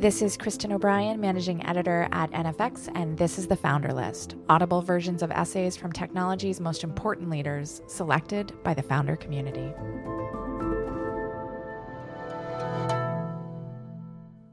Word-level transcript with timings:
This 0.00 0.22
is 0.22 0.38
Kristen 0.38 0.72
O'Brien, 0.72 1.20
managing 1.20 1.62
editor 1.66 2.08
at 2.10 2.30
NFX, 2.30 2.88
and 2.94 3.18
this 3.18 3.38
is 3.38 3.48
the 3.48 3.56
Founder 3.56 3.92
List 3.92 4.34
audible 4.48 4.80
versions 4.80 5.22
of 5.22 5.30
essays 5.30 5.76
from 5.76 5.92
technology's 5.92 6.58
most 6.58 6.82
important 6.82 7.28
leaders, 7.28 7.82
selected 7.86 8.54
by 8.64 8.72
the 8.72 8.82
founder 8.82 9.14
community. 9.14 9.74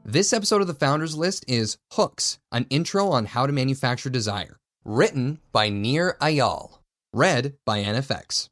This 0.04 0.34
episode 0.34 0.60
of 0.60 0.66
the 0.66 0.74
Founders 0.74 1.16
List 1.16 1.46
is 1.48 1.78
Hooks, 1.92 2.38
an 2.52 2.66
intro 2.68 3.08
on 3.08 3.24
how 3.24 3.46
to 3.46 3.52
manufacture 3.54 4.10
desire, 4.10 4.58
written 4.84 5.40
by 5.50 5.70
Nir 5.70 6.18
Eyal, 6.20 6.80
read 7.14 7.54
by 7.64 7.82
NFX. 7.82 8.50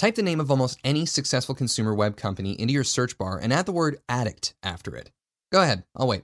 Type 0.00 0.14
the 0.14 0.22
name 0.22 0.40
of 0.40 0.50
almost 0.50 0.78
any 0.82 1.04
successful 1.04 1.54
consumer 1.54 1.94
web 1.94 2.16
company 2.16 2.58
into 2.58 2.72
your 2.72 2.84
search 2.84 3.18
bar 3.18 3.38
and 3.38 3.52
add 3.52 3.66
the 3.66 3.72
word 3.72 3.98
addict 4.08 4.54
after 4.62 4.96
it. 4.96 5.10
Go 5.52 5.60
ahead, 5.60 5.84
I'll 5.94 6.08
wait. 6.08 6.22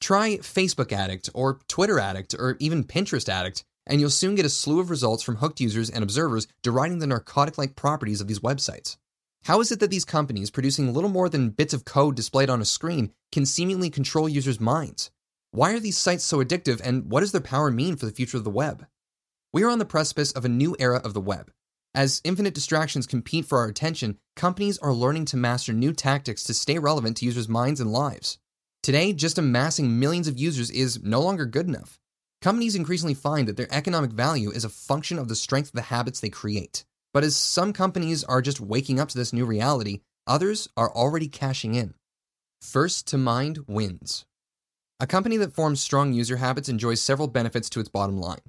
Try 0.00 0.38
Facebook 0.38 0.90
Addict 0.90 1.30
or 1.32 1.60
Twitter 1.68 2.00
Addict 2.00 2.34
or 2.36 2.56
even 2.58 2.82
Pinterest 2.82 3.28
Addict, 3.28 3.62
and 3.86 4.00
you'll 4.00 4.10
soon 4.10 4.34
get 4.34 4.46
a 4.46 4.48
slew 4.48 4.80
of 4.80 4.90
results 4.90 5.22
from 5.22 5.36
hooked 5.36 5.60
users 5.60 5.90
and 5.90 6.02
observers 6.02 6.48
deriding 6.64 6.98
the 6.98 7.06
narcotic 7.06 7.56
like 7.56 7.76
properties 7.76 8.20
of 8.20 8.26
these 8.26 8.40
websites. 8.40 8.96
How 9.44 9.60
is 9.60 9.70
it 9.70 9.78
that 9.78 9.90
these 9.90 10.04
companies, 10.04 10.50
producing 10.50 10.92
little 10.92 11.08
more 11.08 11.28
than 11.28 11.50
bits 11.50 11.72
of 11.72 11.84
code 11.84 12.16
displayed 12.16 12.50
on 12.50 12.60
a 12.60 12.64
screen, 12.64 13.12
can 13.30 13.46
seemingly 13.46 13.90
control 13.90 14.28
users' 14.28 14.58
minds? 14.58 15.12
Why 15.52 15.72
are 15.72 15.78
these 15.78 15.98
sites 15.98 16.24
so 16.24 16.42
addictive, 16.42 16.80
and 16.82 17.12
what 17.12 17.20
does 17.20 17.30
their 17.30 17.40
power 17.40 17.70
mean 17.70 17.94
for 17.94 18.06
the 18.06 18.12
future 18.12 18.38
of 18.38 18.42
the 18.42 18.50
web? 18.50 18.86
We 19.52 19.62
are 19.62 19.70
on 19.70 19.78
the 19.78 19.84
precipice 19.84 20.32
of 20.32 20.44
a 20.44 20.48
new 20.48 20.74
era 20.80 21.00
of 21.04 21.14
the 21.14 21.20
web. 21.20 21.52
As 21.94 22.22
infinite 22.24 22.54
distractions 22.54 23.06
compete 23.06 23.44
for 23.44 23.58
our 23.58 23.66
attention, 23.66 24.16
companies 24.34 24.78
are 24.78 24.94
learning 24.94 25.26
to 25.26 25.36
master 25.36 25.74
new 25.74 25.92
tactics 25.92 26.42
to 26.44 26.54
stay 26.54 26.78
relevant 26.78 27.18
to 27.18 27.26
users' 27.26 27.50
minds 27.50 27.80
and 27.80 27.92
lives. 27.92 28.38
Today, 28.82 29.12
just 29.12 29.36
amassing 29.36 30.00
millions 30.00 30.26
of 30.26 30.38
users 30.38 30.70
is 30.70 31.02
no 31.02 31.20
longer 31.20 31.44
good 31.44 31.68
enough. 31.68 32.00
Companies 32.40 32.74
increasingly 32.74 33.12
find 33.12 33.46
that 33.46 33.58
their 33.58 33.72
economic 33.72 34.10
value 34.10 34.50
is 34.50 34.64
a 34.64 34.70
function 34.70 35.18
of 35.18 35.28
the 35.28 35.36
strength 35.36 35.68
of 35.68 35.74
the 35.74 35.82
habits 35.82 36.20
they 36.20 36.30
create. 36.30 36.84
But 37.12 37.24
as 37.24 37.36
some 37.36 37.74
companies 37.74 38.24
are 38.24 38.40
just 38.40 38.58
waking 38.58 38.98
up 38.98 39.10
to 39.10 39.18
this 39.18 39.34
new 39.34 39.44
reality, 39.44 40.00
others 40.26 40.68
are 40.78 40.90
already 40.90 41.28
cashing 41.28 41.74
in. 41.74 41.92
First 42.62 43.06
to 43.08 43.18
mind 43.18 43.58
wins. 43.68 44.24
A 44.98 45.06
company 45.06 45.36
that 45.36 45.52
forms 45.52 45.82
strong 45.82 46.14
user 46.14 46.38
habits 46.38 46.70
enjoys 46.70 47.02
several 47.02 47.28
benefits 47.28 47.68
to 47.70 47.80
its 47.80 47.90
bottom 47.90 48.16
line. 48.16 48.40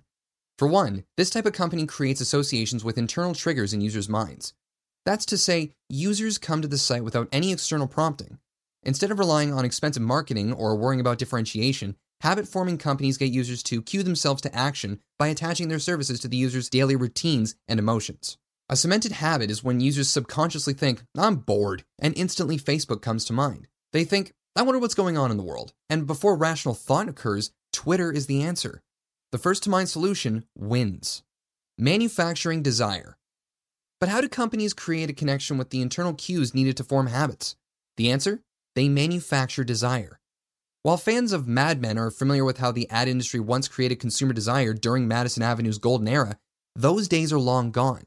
For 0.57 0.67
one, 0.67 1.03
this 1.17 1.29
type 1.29 1.45
of 1.45 1.53
company 1.53 1.85
creates 1.85 2.21
associations 2.21 2.83
with 2.83 2.97
internal 2.97 3.33
triggers 3.33 3.73
in 3.73 3.81
users' 3.81 4.07
minds. 4.07 4.53
That's 5.05 5.25
to 5.27 5.37
say, 5.37 5.71
users 5.89 6.37
come 6.37 6.61
to 6.61 6.67
the 6.67 6.77
site 6.77 7.03
without 7.03 7.27
any 7.31 7.51
external 7.51 7.87
prompting. 7.87 8.37
Instead 8.83 9.11
of 9.11 9.19
relying 9.19 9.51
on 9.51 9.65
expensive 9.65 10.03
marketing 10.03 10.53
or 10.53 10.75
worrying 10.75 10.99
about 10.99 11.17
differentiation, 11.17 11.95
habit 12.21 12.47
forming 12.47 12.77
companies 12.77 13.17
get 13.17 13.31
users 13.31 13.63
to 13.63 13.81
cue 13.81 14.03
themselves 14.03 14.41
to 14.41 14.55
action 14.55 14.99
by 15.17 15.27
attaching 15.27 15.67
their 15.67 15.79
services 15.79 16.19
to 16.19 16.27
the 16.27 16.37
user's 16.37 16.69
daily 16.69 16.95
routines 16.95 17.55
and 17.67 17.79
emotions. 17.79 18.37
A 18.69 18.77
cemented 18.77 19.11
habit 19.11 19.51
is 19.51 19.63
when 19.63 19.81
users 19.81 20.09
subconsciously 20.09 20.73
think, 20.73 21.03
I'm 21.17 21.35
bored, 21.37 21.83
and 21.99 22.17
instantly 22.17 22.57
Facebook 22.57 23.01
comes 23.01 23.25
to 23.25 23.33
mind. 23.33 23.67
They 23.91 24.03
think, 24.03 24.33
I 24.55 24.61
wonder 24.61 24.79
what's 24.79 24.93
going 24.95 25.17
on 25.17 25.31
in 25.31 25.37
the 25.37 25.43
world, 25.43 25.73
and 25.89 26.07
before 26.07 26.35
rational 26.37 26.75
thought 26.75 27.09
occurs, 27.09 27.51
Twitter 27.73 28.11
is 28.11 28.27
the 28.27 28.41
answer. 28.41 28.81
The 29.33 29.39
first 29.39 29.63
to 29.63 29.71
mind 29.71 29.89
solution 29.89 30.45
wins. 30.55 31.23
Manufacturing 31.79 32.61
desire. 32.61 33.17
But 33.99 34.09
how 34.09 34.21
do 34.21 34.29
companies 34.29 34.75
create 34.75 35.09
a 35.09 35.13
connection 35.13 35.57
with 35.57 35.71
the 35.71 35.81
internal 35.81 36.13
cues 36.13 36.53
needed 36.53 36.77
to 36.77 36.83
form 36.83 37.07
habits? 37.07 37.55
The 37.97 38.11
answer? 38.11 38.43
They 38.75 38.89
manufacture 38.89 39.63
desire. 39.63 40.19
While 40.83 40.97
fans 40.97 41.31
of 41.31 41.47
Mad 41.47 41.81
Men 41.81 41.97
are 41.97 42.11
familiar 42.11 42.45
with 42.45 42.59
how 42.59 42.71
the 42.71 42.87
ad 42.91 43.07
industry 43.07 43.39
once 43.39 43.67
created 43.67 43.99
consumer 43.99 44.33
desire 44.33 44.71
during 44.71 45.07
Madison 45.07 45.41
Avenue's 45.41 45.79
golden 45.79 46.07
era, 46.07 46.37
those 46.75 47.07
days 47.07 47.33
are 47.33 47.39
long 47.39 47.71
gone. 47.71 48.05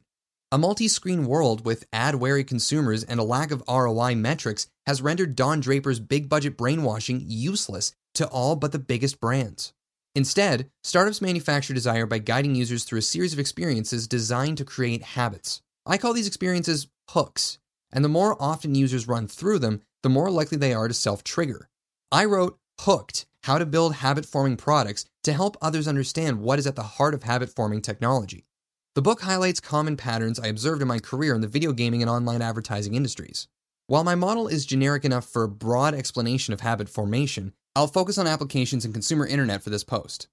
A 0.52 0.58
multi 0.58 0.86
screen 0.86 1.26
world 1.26 1.66
with 1.66 1.88
ad 1.92 2.14
wary 2.14 2.44
consumers 2.44 3.02
and 3.02 3.18
a 3.18 3.24
lack 3.24 3.50
of 3.50 3.64
ROI 3.68 4.14
metrics 4.14 4.68
has 4.86 5.02
rendered 5.02 5.34
Don 5.34 5.58
Draper's 5.58 5.98
big 5.98 6.28
budget 6.28 6.56
brainwashing 6.56 7.24
useless 7.26 7.90
to 8.14 8.28
all 8.28 8.54
but 8.54 8.70
the 8.70 8.78
biggest 8.78 9.18
brands. 9.20 9.72
Instead, 10.16 10.70
startups 10.82 11.20
manufacture 11.20 11.74
desire 11.74 12.06
by 12.06 12.16
guiding 12.16 12.54
users 12.54 12.84
through 12.84 13.00
a 13.00 13.02
series 13.02 13.34
of 13.34 13.38
experiences 13.38 14.08
designed 14.08 14.56
to 14.56 14.64
create 14.64 15.02
habits. 15.02 15.60
I 15.84 15.98
call 15.98 16.14
these 16.14 16.26
experiences 16.26 16.86
hooks, 17.10 17.58
and 17.92 18.02
the 18.02 18.08
more 18.08 18.34
often 18.40 18.74
users 18.74 19.06
run 19.06 19.28
through 19.28 19.58
them, 19.58 19.82
the 20.02 20.08
more 20.08 20.30
likely 20.30 20.56
they 20.56 20.72
are 20.72 20.88
to 20.88 20.94
self 20.94 21.22
trigger. 21.22 21.68
I 22.10 22.24
wrote 22.24 22.58
Hooked 22.80 23.26
How 23.42 23.58
to 23.58 23.66
Build 23.66 23.96
Habit 23.96 24.24
Forming 24.24 24.56
Products 24.56 25.04
to 25.24 25.34
help 25.34 25.58
others 25.60 25.86
understand 25.86 26.40
what 26.40 26.58
is 26.58 26.66
at 26.66 26.76
the 26.76 26.82
heart 26.82 27.12
of 27.12 27.24
habit 27.24 27.50
forming 27.50 27.82
technology. 27.82 28.46
The 28.94 29.02
book 29.02 29.20
highlights 29.20 29.60
common 29.60 29.98
patterns 29.98 30.40
I 30.40 30.46
observed 30.46 30.80
in 30.80 30.88
my 30.88 30.98
career 30.98 31.34
in 31.34 31.42
the 31.42 31.46
video 31.46 31.72
gaming 31.72 32.00
and 32.00 32.10
online 32.10 32.40
advertising 32.40 32.94
industries. 32.94 33.48
While 33.86 34.02
my 34.02 34.14
model 34.14 34.48
is 34.48 34.64
generic 34.64 35.04
enough 35.04 35.28
for 35.28 35.42
a 35.42 35.48
broad 35.48 35.92
explanation 35.92 36.54
of 36.54 36.60
habit 36.60 36.88
formation, 36.88 37.52
I'll 37.76 37.86
focus 37.86 38.16
on 38.16 38.26
applications 38.26 38.86
and 38.86 38.94
consumer 38.94 39.26
internet 39.26 39.62
for 39.62 39.68
this 39.68 39.84
post. 39.84 40.28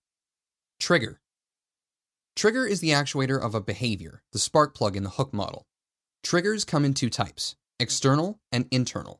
Trigger. 0.79 1.19
Trigger 2.37 2.65
is 2.65 2.79
the 2.79 2.91
actuator 2.91 3.37
of 3.37 3.53
a 3.53 3.59
behavior, 3.59 4.23
the 4.31 4.39
spark 4.39 4.73
plug 4.73 4.95
in 4.95 5.03
the 5.03 5.09
hook 5.09 5.33
model. 5.33 5.67
Triggers 6.23 6.63
come 6.63 6.85
in 6.85 6.93
two 6.93 7.09
types 7.09 7.57
external 7.81 8.39
and 8.53 8.65
internal. 8.71 9.19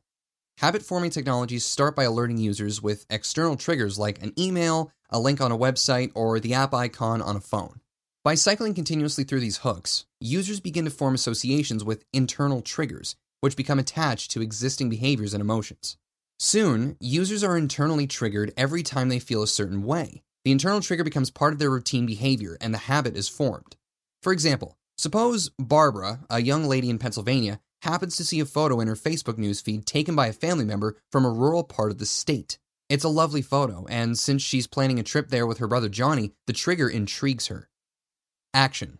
Habit 0.56 0.82
forming 0.82 1.10
technologies 1.10 1.66
start 1.66 1.94
by 1.94 2.04
alerting 2.04 2.38
users 2.38 2.80
with 2.80 3.04
external 3.10 3.56
triggers 3.56 3.98
like 3.98 4.22
an 4.22 4.32
email, 4.38 4.90
a 5.10 5.20
link 5.20 5.42
on 5.42 5.52
a 5.52 5.58
website, 5.58 6.10
or 6.14 6.40
the 6.40 6.54
app 6.54 6.72
icon 6.72 7.20
on 7.20 7.36
a 7.36 7.40
phone. 7.40 7.80
By 8.24 8.36
cycling 8.36 8.72
continuously 8.72 9.24
through 9.24 9.40
these 9.40 9.58
hooks, 9.58 10.06
users 10.18 10.60
begin 10.60 10.86
to 10.86 10.90
form 10.90 11.14
associations 11.14 11.84
with 11.84 12.06
internal 12.10 12.62
triggers, 12.62 13.16
which 13.42 13.54
become 13.54 13.78
attached 13.78 14.30
to 14.30 14.40
existing 14.40 14.88
behaviors 14.88 15.34
and 15.34 15.42
emotions. 15.42 15.98
Soon, 16.44 16.98
users 17.00 17.42
are 17.42 17.56
internally 17.56 18.06
triggered 18.06 18.52
every 18.54 18.82
time 18.82 19.08
they 19.08 19.18
feel 19.18 19.42
a 19.42 19.46
certain 19.46 19.82
way. 19.82 20.22
The 20.44 20.52
internal 20.52 20.82
trigger 20.82 21.02
becomes 21.02 21.30
part 21.30 21.54
of 21.54 21.58
their 21.58 21.70
routine 21.70 22.04
behavior 22.04 22.58
and 22.60 22.74
the 22.74 22.84
habit 22.84 23.16
is 23.16 23.30
formed. 23.30 23.76
For 24.22 24.30
example, 24.30 24.76
suppose 24.98 25.52
Barbara, 25.58 26.20
a 26.28 26.42
young 26.42 26.66
lady 26.66 26.90
in 26.90 26.98
Pennsylvania, 26.98 27.60
happens 27.80 28.14
to 28.16 28.26
see 28.26 28.40
a 28.40 28.44
photo 28.44 28.80
in 28.80 28.88
her 28.88 28.94
Facebook 28.94 29.38
newsfeed 29.38 29.86
taken 29.86 30.14
by 30.14 30.26
a 30.26 30.34
family 30.34 30.66
member 30.66 30.98
from 31.10 31.24
a 31.24 31.30
rural 31.30 31.64
part 31.64 31.90
of 31.90 31.96
the 31.96 32.04
state. 32.04 32.58
It's 32.90 33.04
a 33.04 33.08
lovely 33.08 33.40
photo, 33.40 33.86
and 33.88 34.18
since 34.18 34.42
she's 34.42 34.66
planning 34.66 34.98
a 34.98 35.02
trip 35.02 35.30
there 35.30 35.46
with 35.46 35.56
her 35.60 35.66
brother 35.66 35.88
Johnny, 35.88 36.32
the 36.46 36.52
trigger 36.52 36.90
intrigues 36.90 37.46
her. 37.46 37.70
Action. 38.52 38.98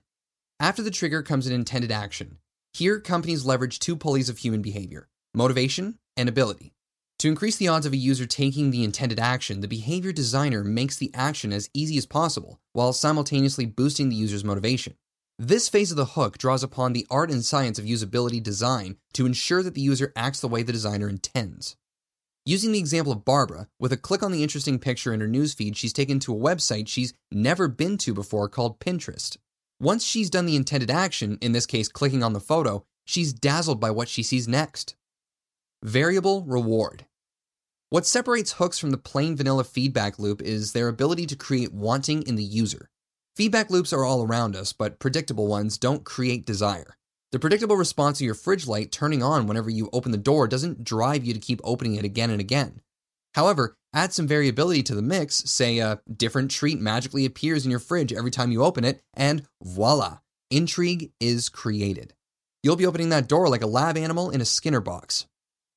After 0.58 0.80
the 0.80 0.90
trigger 0.90 1.22
comes 1.22 1.46
an 1.46 1.52
intended 1.52 1.92
action. 1.92 2.38
Here, 2.72 3.00
companies 3.00 3.44
leverage 3.44 3.80
two 3.80 3.96
pulleys 3.96 4.30
of 4.30 4.38
human 4.38 4.62
behavior 4.62 5.08
motivation 5.34 5.98
and 6.16 6.30
ability. 6.30 6.72
To 7.20 7.28
increase 7.28 7.56
the 7.56 7.68
odds 7.68 7.86
of 7.86 7.92
a 7.92 7.96
user 7.96 8.26
taking 8.26 8.70
the 8.70 8.84
intended 8.84 9.20
action, 9.20 9.60
the 9.60 9.68
behavior 9.68 10.12
designer 10.12 10.64
makes 10.64 10.96
the 10.96 11.10
action 11.14 11.52
as 11.52 11.70
easy 11.72 11.96
as 11.96 12.06
possible 12.06 12.60
while 12.72 12.92
simultaneously 12.92 13.66
boosting 13.66 14.08
the 14.08 14.16
user's 14.16 14.44
motivation. 14.44 14.94
This 15.38 15.68
phase 15.68 15.90
of 15.90 15.96
the 15.96 16.04
hook 16.04 16.38
draws 16.38 16.62
upon 16.62 16.92
the 16.92 17.06
art 17.10 17.30
and 17.30 17.44
science 17.44 17.78
of 17.78 17.84
usability 17.84 18.42
design 18.42 18.96
to 19.14 19.26
ensure 19.26 19.62
that 19.62 19.74
the 19.74 19.80
user 19.80 20.12
acts 20.14 20.40
the 20.40 20.48
way 20.48 20.62
the 20.62 20.72
designer 20.72 21.08
intends. 21.08 21.76
Using 22.46 22.72
the 22.72 22.78
example 22.78 23.12
of 23.12 23.24
Barbara, 23.24 23.68
with 23.80 23.92
a 23.92 23.96
click 23.96 24.22
on 24.22 24.30
the 24.30 24.42
interesting 24.42 24.78
picture 24.78 25.14
in 25.14 25.20
her 25.20 25.26
newsfeed, 25.26 25.76
she's 25.76 25.94
taken 25.94 26.20
to 26.20 26.34
a 26.34 26.38
website 26.38 26.88
she's 26.88 27.14
never 27.32 27.68
been 27.68 27.96
to 27.98 28.12
before 28.12 28.48
called 28.48 28.78
Pinterest. 28.78 29.38
Once 29.80 30.04
she's 30.04 30.30
done 30.30 30.46
the 30.46 30.56
intended 30.56 30.90
action, 30.90 31.38
in 31.40 31.52
this 31.52 31.66
case 31.66 31.88
clicking 31.88 32.22
on 32.22 32.32
the 32.32 32.40
photo, 32.40 32.84
she's 33.04 33.32
dazzled 33.32 33.80
by 33.80 33.90
what 33.90 34.08
she 34.08 34.22
sees 34.22 34.46
next. 34.46 34.94
Variable 35.84 36.44
reward. 36.44 37.04
What 37.90 38.06
separates 38.06 38.52
hooks 38.52 38.78
from 38.78 38.90
the 38.90 38.96
plain 38.96 39.36
vanilla 39.36 39.64
feedback 39.64 40.18
loop 40.18 40.40
is 40.40 40.72
their 40.72 40.88
ability 40.88 41.26
to 41.26 41.36
create 41.36 41.74
wanting 41.74 42.22
in 42.22 42.36
the 42.36 42.42
user. 42.42 42.88
Feedback 43.36 43.68
loops 43.68 43.92
are 43.92 44.02
all 44.02 44.22
around 44.22 44.56
us, 44.56 44.72
but 44.72 44.98
predictable 44.98 45.46
ones 45.46 45.76
don't 45.76 46.02
create 46.02 46.46
desire. 46.46 46.96
The 47.32 47.38
predictable 47.38 47.76
response 47.76 48.18
of 48.18 48.24
your 48.24 48.34
fridge 48.34 48.66
light 48.66 48.92
turning 48.92 49.22
on 49.22 49.46
whenever 49.46 49.68
you 49.68 49.90
open 49.92 50.10
the 50.10 50.16
door 50.16 50.48
doesn't 50.48 50.84
drive 50.84 51.22
you 51.22 51.34
to 51.34 51.38
keep 51.38 51.60
opening 51.62 51.96
it 51.96 52.04
again 52.06 52.30
and 52.30 52.40
again. 52.40 52.80
However, 53.34 53.76
add 53.92 54.14
some 54.14 54.26
variability 54.26 54.82
to 54.84 54.94
the 54.94 55.02
mix, 55.02 55.34
say 55.50 55.80
a 55.80 56.00
different 56.10 56.50
treat 56.50 56.80
magically 56.80 57.26
appears 57.26 57.66
in 57.66 57.70
your 57.70 57.78
fridge 57.78 58.10
every 58.10 58.30
time 58.30 58.50
you 58.50 58.64
open 58.64 58.86
it, 58.86 59.02
and 59.12 59.46
voila, 59.62 60.20
intrigue 60.50 61.12
is 61.20 61.50
created. 61.50 62.14
You'll 62.62 62.74
be 62.74 62.86
opening 62.86 63.10
that 63.10 63.28
door 63.28 63.50
like 63.50 63.60
a 63.60 63.66
lab 63.66 63.98
animal 63.98 64.30
in 64.30 64.40
a 64.40 64.46
Skinner 64.46 64.80
box. 64.80 65.26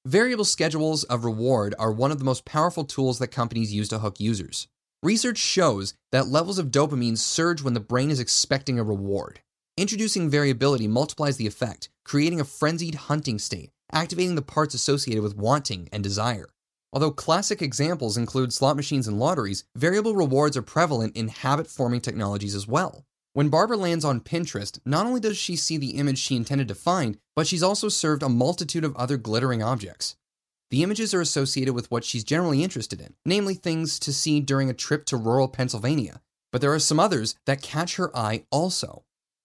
Variable 0.08 0.46
schedules 0.46 1.04
of 1.04 1.26
reward 1.26 1.76
are 1.78 1.92
one 1.92 2.14
of 2.14 2.18
the 2.18 2.24
most 2.24 2.46
powerful 2.46 2.86
tools 2.86 3.20
that 3.20 3.28
companies 3.28 3.74
use 3.74 3.90
to 3.90 4.00
hook 4.00 4.22
users. 4.22 4.70
Research 5.04 5.38
shows 5.38 5.96
that 6.14 6.30
levels 6.30 6.58
of 6.58 6.72
dopamine 6.72 7.18
surge 7.18 7.62
when 7.62 7.74
the 7.74 7.82
brain 7.82 8.10
is 8.10 8.22
expecting 8.22 8.80
a 8.80 8.86
reward. 8.86 9.42
Introducing 9.76 10.30
variability 10.30 10.88
multiplies 10.88 11.36
the 11.36 11.46
effect, 11.46 11.90
creating 12.06 12.40
a 12.40 12.46
frenzied 12.46 12.96
hunting 12.96 13.38
state, 13.38 13.72
activating 13.92 14.36
the 14.36 14.42
parts 14.42 14.74
associated 14.74 15.24
with 15.24 15.36
wanting 15.36 15.90
and 15.92 16.06
desire. 16.06 16.48
Although 16.94 17.12
classic 17.12 17.62
examples 17.62 18.16
include 18.16 18.54
slot 18.54 18.78
machines 18.78 19.10
and 19.10 19.20
lotteries, 19.20 19.66
variable 19.76 20.16
rewards 20.16 20.56
are 20.56 20.62
prevalent 20.62 21.18
in 21.18 21.28
habit 21.28 21.68
forming 21.68 22.00
technologies 22.00 22.56
as 22.56 22.66
well. 22.66 23.04
When 23.38 23.50
Barbara 23.50 23.78
lands 23.78 24.04
on 24.04 24.22
Pinterest, 24.22 24.80
not 24.84 25.06
only 25.06 25.20
does 25.20 25.38
she 25.38 25.56
see 25.56 25.78
the 25.78 25.92
image 25.92 26.18
she 26.18 26.36
intended 26.36 26.68
to 26.70 26.74
find, 26.74 27.20
but 27.36 27.46
she's 27.46 27.62
also 27.62 27.88
served 27.88 28.24
a 28.24 28.30
multitude 28.30 28.84
of 28.84 28.96
other 28.96 29.16
glittering 29.16 29.62
objects. 29.62 30.16
The 30.72 30.82
images 30.82 31.14
are 31.14 31.22
associated 31.22 31.76
with 31.76 31.92
what 31.92 32.04
she's 32.04 32.24
generally 32.24 32.64
interested 32.64 33.00
in, 33.00 33.14
namely 33.28 33.54
things 33.54 34.00
to 34.00 34.12
see 34.12 34.40
during 34.40 34.72
a 34.72 34.74
trip 34.74 35.06
to 35.06 35.18
rural 35.18 35.48
Pennsylvania, 35.50 36.20
but 36.52 36.62
there 36.62 36.74
are 36.74 36.80
some 36.80 37.00
others 37.00 37.36
that 37.46 37.62
catch 37.62 37.98
her 37.98 38.10
eye 38.18 38.46
also. 38.52 39.04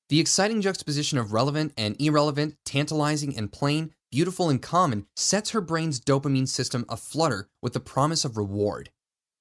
The 0.09 0.21
exciting 0.21 0.63
juxtaposition 0.63 1.19
of 1.19 1.35
relevant 1.35 1.75
and 1.77 1.95
irrelevant, 2.01 2.57
tantalizing 2.65 3.37
and 3.37 3.53
plain, 3.53 3.93
beautiful 4.11 4.49
and 4.49 4.63
common 4.63 5.05
sets 5.17 5.51
her 5.51 5.61
brain's 5.61 6.01
dopamine 6.01 6.49
system 6.49 6.87
aflutter 6.89 7.51
with 7.61 7.75
the 7.75 7.79
promise 7.79 8.25
of 8.25 8.39
reward. 8.39 8.89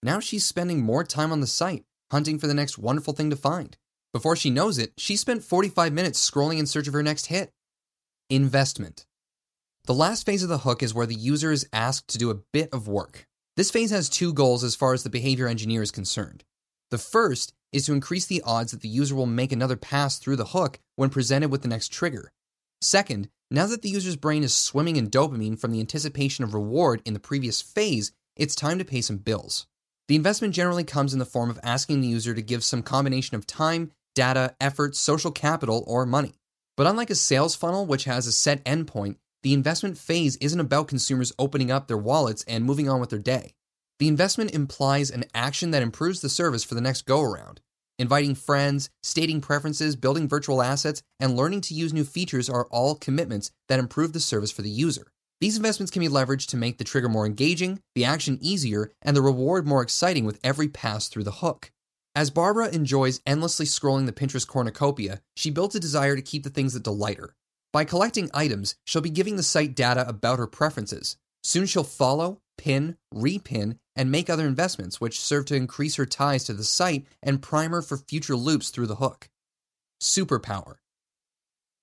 Now 0.03 0.19
she's 0.19 0.45
spending 0.45 0.81
more 0.81 1.05
time 1.05 1.31
on 1.31 1.39
the 1.39 1.47
site, 1.47 1.85
hunting 2.11 2.37
for 2.37 2.47
the 2.47 2.53
next 2.53 2.77
wonderful 2.77 3.13
thing 3.13 3.29
to 3.29 3.37
find. 3.37 3.77
Before 4.13 4.35
she 4.35 4.49
knows 4.49 4.77
it, 4.77 4.91
she 4.97 5.15
spent 5.15 5.43
45 5.43 5.93
minutes 5.93 6.29
scrolling 6.29 6.59
in 6.59 6.65
search 6.65 6.87
of 6.87 6.93
her 6.93 7.03
next 7.03 7.27
hit. 7.27 7.51
Investment. 8.29 9.05
The 9.85 9.93
last 9.93 10.25
phase 10.25 10.43
of 10.43 10.49
the 10.49 10.59
hook 10.59 10.83
is 10.83 10.93
where 10.93 11.05
the 11.05 11.15
user 11.15 11.51
is 11.51 11.67
asked 11.71 12.09
to 12.09 12.17
do 12.17 12.29
a 12.29 12.39
bit 12.53 12.69
of 12.73 12.87
work. 12.87 13.25
This 13.55 13.71
phase 13.71 13.91
has 13.91 14.09
two 14.09 14.33
goals 14.33 14.63
as 14.63 14.75
far 14.75 14.93
as 14.93 15.03
the 15.03 15.09
behavior 15.09 15.47
engineer 15.47 15.81
is 15.81 15.91
concerned. 15.91 16.43
The 16.89 16.97
first 16.97 17.53
is 17.71 17.85
to 17.85 17.93
increase 17.93 18.25
the 18.25 18.41
odds 18.45 18.71
that 18.71 18.81
the 18.81 18.89
user 18.89 19.15
will 19.15 19.25
make 19.25 19.51
another 19.51 19.77
pass 19.77 20.19
through 20.19 20.35
the 20.35 20.45
hook 20.45 20.79
when 20.97 21.09
presented 21.09 21.49
with 21.49 21.61
the 21.61 21.67
next 21.69 21.91
trigger. 21.91 22.31
Second, 22.81 23.29
now 23.49 23.65
that 23.67 23.81
the 23.81 23.89
user's 23.89 24.15
brain 24.17 24.43
is 24.43 24.53
swimming 24.53 24.97
in 24.97 25.09
dopamine 25.09 25.59
from 25.59 25.71
the 25.71 25.79
anticipation 25.79 26.43
of 26.43 26.53
reward 26.53 27.01
in 27.05 27.13
the 27.13 27.19
previous 27.19 27.61
phase, 27.61 28.11
it's 28.35 28.55
time 28.55 28.77
to 28.77 28.85
pay 28.85 29.01
some 29.01 29.17
bills. 29.17 29.67
The 30.07 30.15
investment 30.15 30.53
generally 30.53 30.83
comes 30.83 31.13
in 31.13 31.19
the 31.19 31.25
form 31.25 31.49
of 31.49 31.59
asking 31.63 32.01
the 32.01 32.07
user 32.07 32.33
to 32.33 32.41
give 32.41 32.63
some 32.63 32.83
combination 32.83 33.35
of 33.35 33.47
time, 33.47 33.91
data, 34.15 34.55
effort, 34.59 34.95
social 34.95 35.31
capital, 35.31 35.83
or 35.87 36.05
money. 36.05 36.33
But 36.77 36.87
unlike 36.87 37.09
a 37.09 37.15
sales 37.15 37.55
funnel, 37.55 37.85
which 37.85 38.05
has 38.05 38.27
a 38.27 38.31
set 38.31 38.63
endpoint, 38.65 39.17
the 39.43 39.53
investment 39.53 39.97
phase 39.97 40.35
isn't 40.37 40.59
about 40.59 40.87
consumers 40.87 41.33
opening 41.39 41.71
up 41.71 41.87
their 41.87 41.97
wallets 41.97 42.43
and 42.47 42.63
moving 42.63 42.87
on 42.89 42.99
with 42.99 43.09
their 43.09 43.19
day. 43.19 43.53
The 43.99 44.07
investment 44.07 44.51
implies 44.51 45.11
an 45.11 45.25
action 45.33 45.71
that 45.71 45.83
improves 45.83 46.21
the 46.21 46.29
service 46.29 46.63
for 46.63 46.75
the 46.75 46.81
next 46.81 47.05
go 47.05 47.21
around. 47.21 47.61
Inviting 47.99 48.33
friends, 48.33 48.89
stating 49.03 49.41
preferences, 49.41 49.95
building 49.95 50.27
virtual 50.27 50.63
assets, 50.63 51.03
and 51.19 51.35
learning 51.35 51.61
to 51.61 51.75
use 51.75 51.93
new 51.93 52.03
features 52.03 52.49
are 52.49 52.65
all 52.71 52.95
commitments 52.95 53.51
that 53.67 53.79
improve 53.79 54.13
the 54.13 54.19
service 54.19 54.51
for 54.51 54.63
the 54.63 54.71
user. 54.71 55.11
These 55.39 55.57
investments 55.57 55.91
can 55.91 55.99
be 55.99 56.07
leveraged 56.07 56.47
to 56.47 56.57
make 56.57 56.77
the 56.77 56.83
trigger 56.83 57.09
more 57.09 57.25
engaging, 57.25 57.79
the 57.93 58.05
action 58.05 58.39
easier, 58.41 58.91
and 59.01 59.15
the 59.15 59.21
reward 59.21 59.67
more 59.67 59.81
exciting 59.81 60.25
with 60.25 60.39
every 60.43 60.67
pass 60.67 61.07
through 61.07 61.25
the 61.25 61.31
hook. 61.31 61.71
As 62.13 62.29
Barbara 62.29 62.67
enjoys 62.69 63.21
endlessly 63.25 63.65
scrolling 63.65 64.05
the 64.05 64.11
Pinterest 64.11 64.45
cornucopia, 64.45 65.21
she 65.35 65.49
builds 65.49 65.75
a 65.75 65.79
desire 65.79 66.17
to 66.17 66.21
keep 66.21 66.43
the 66.43 66.49
things 66.49 66.73
that 66.73 66.83
delight 66.83 67.17
her. 67.17 67.35
By 67.71 67.85
collecting 67.85 68.29
items, 68.33 68.75
she'll 68.83 69.01
be 69.01 69.09
giving 69.09 69.37
the 69.37 69.43
site 69.43 69.75
data 69.75 70.05
about 70.07 70.37
her 70.37 70.47
preferences. 70.47 71.15
Soon 71.41 71.65
she'll 71.65 71.85
follow, 71.85 72.41
pin, 72.57 72.97
repin, 73.13 73.77
and 73.95 74.11
make 74.11 74.29
other 74.29 74.45
investments, 74.45 74.99
which 74.99 75.21
serve 75.21 75.45
to 75.45 75.55
increase 75.55 75.95
her 75.95 76.05
ties 76.05 76.43
to 76.43 76.53
the 76.53 76.65
site 76.65 77.05
and 77.23 77.41
prime 77.41 77.71
her 77.71 77.81
for 77.81 77.95
future 77.95 78.35
loops 78.35 78.71
through 78.71 78.87
the 78.87 78.95
hook. 78.95 79.29
Superpower. 80.01 80.75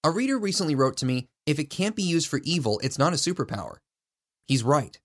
A 0.04 0.10
reader 0.10 0.38
recently 0.38 0.74
wrote 0.74 0.98
to 0.98 1.06
me 1.06 1.28
if 1.46 1.58
it 1.58 1.70
can't 1.70 1.96
be 1.96 2.02
used 2.02 2.28
for 2.28 2.40
evil, 2.44 2.78
it's 2.82 2.98
not 2.98 3.14
a 3.14 3.16
superpower. 3.16 3.76
He's 4.46 4.62
right. 4.62 5.00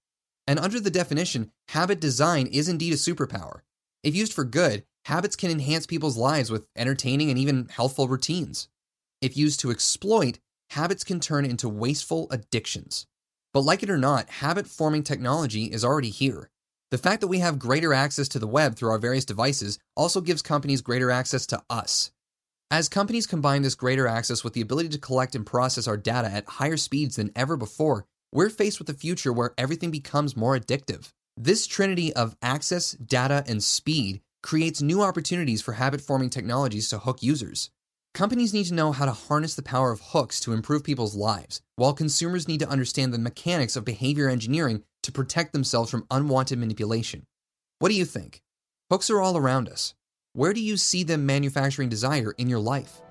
And 0.46 0.60
under 0.60 0.82
the 0.82 0.92
definition, 0.92 1.52
habit 1.70 2.02
design 2.02 2.48
is 2.48 2.68
indeed 2.68 2.92
a 2.92 2.98
superpower. 2.98 3.62
If 4.04 4.16
used 4.16 4.34
for 4.34 4.44
good, 4.44 4.84
habits 5.06 5.36
can 5.36 5.52
enhance 5.52 5.86
people's 5.86 6.18
lives 6.18 6.50
with 6.52 6.66
entertaining 6.76 7.30
and 7.30 7.38
even 7.38 7.68
healthful 7.70 8.08
routines. 8.08 8.70
If 9.22 9.38
used 9.38 9.60
to 9.62 9.72
exploit, 9.72 10.40
habits 10.72 11.04
can 11.04 11.20
turn 11.20 11.46
into 11.46 11.70
wasteful 11.70 12.28
addictions. 12.32 13.06
But 13.54 13.62
like 13.62 13.84
it 13.84 13.90
or 13.90 13.98
not, 13.98 14.30
habit 14.30 14.68
forming 14.68 15.04
technology 15.04 15.66
is 15.66 15.86
already 15.86 16.10
here. 16.10 16.50
The 16.92 16.98
fact 16.98 17.22
that 17.22 17.28
we 17.28 17.40
have 17.40 17.60
greater 17.60 17.94
access 17.94 18.28
to 18.30 18.40
the 18.40 18.48
web 18.48 18.76
through 18.76 18.92
our 18.92 18.98
various 18.98 19.26
devices 19.26 19.80
also 19.96 20.22
gives 20.22 20.42
companies 20.42 20.82
greater 20.82 21.12
access 21.12 21.46
to 21.48 21.62
us. 21.70 22.12
As 22.70 22.90
companies 22.90 23.28
combine 23.28 23.62
this 23.62 23.76
greater 23.76 24.08
access 24.08 24.44
with 24.44 24.54
the 24.54 24.62
ability 24.62 24.90
to 24.90 24.98
collect 24.98 25.36
and 25.36 25.46
process 25.46 25.88
our 25.88 25.98
data 25.98 26.30
at 26.30 26.48
higher 26.48 26.78
speeds 26.78 27.18
than 27.18 27.32
ever 27.36 27.56
before, 27.56 28.06
we're 28.32 28.50
faced 28.50 28.80
with 28.80 28.90
a 28.90 28.96
future 28.96 29.32
where 29.32 29.54
everything 29.58 29.92
becomes 29.92 30.36
more 30.36 30.58
addictive. 30.58 31.12
This 31.38 31.68
trinity 31.68 32.14
of 32.14 32.36
access, 32.42 32.94
data, 32.94 33.44
and 33.48 33.64
speed 33.64 34.22
creates 34.44 34.82
new 34.82 35.02
opportunities 35.02 35.62
for 35.62 35.74
habit 35.74 36.02
forming 36.02 36.30
technologies 36.30 36.90
to 36.90 37.00
hook 37.00 37.24
users. 37.24 37.72
Companies 38.14 38.54
need 38.54 38.66
to 38.66 38.76
know 38.76 38.92
how 38.92 39.06
to 39.06 39.12
harness 39.12 39.56
the 39.56 39.64
power 39.64 39.92
of 39.92 40.02
hooks 40.04 40.40
to 40.42 40.54
improve 40.54 40.84
people's 40.84 41.16
lives, 41.16 41.62
while 41.78 41.94
consumers 41.94 42.48
need 42.48 42.60
to 42.60 42.70
understand 42.70 43.12
the 43.12 43.18
mechanics 43.18 43.76
of 43.76 43.86
behavior 43.86 44.30
engineering 44.30 44.84
to 45.02 45.12
protect 45.12 45.54
themselves 45.54 45.90
from 45.90 46.06
unwanted 46.12 46.60
manipulation. 46.60 47.26
What 47.80 47.90
do 47.90 47.96
you 47.96 48.06
think? 48.06 48.42
Hooks 48.92 49.10
are 49.10 49.20
all 49.20 49.36
around 49.36 49.68
us. 49.68 49.96
Where 50.34 50.54
do 50.54 50.62
you 50.62 50.78
see 50.78 51.04
them 51.04 51.26
manufacturing 51.26 51.90
desire 51.90 52.34
in 52.38 52.50
your 52.50 52.60
life? 52.60 53.03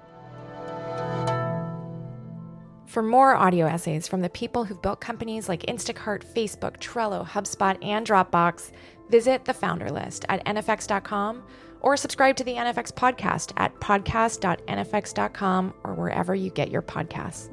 For 2.93 3.03
more 3.03 3.35
audio 3.35 3.65
essays 3.67 4.07
from 4.07 4.21
the 4.21 4.29
people 4.29 4.65
who've 4.65 4.83
built 4.83 5.01
companies 5.01 5.49
like 5.49 5.63
Instacart, 5.63 6.27
Facebook, 6.27 6.77
Trello, 6.77 7.27
HubSpot, 7.27 7.83
and 7.83 8.07
Dropbox, 8.07 8.71
visit 9.09 9.47
the 9.47 9.55
founder 9.55 9.89
list 9.89 10.27
at 10.29 10.45
nfx.com 10.45 11.43
or 11.81 11.97
subscribe 11.97 12.37
to 12.37 12.45
the 12.45 12.53
NFX 12.53 12.93
podcast 12.93 13.55
at 13.57 13.75
podcast.nfx.com 13.81 15.73
or 15.85 15.95
wherever 15.95 16.35
you 16.35 16.51
get 16.51 16.71
your 16.71 16.83
podcasts. 16.83 17.49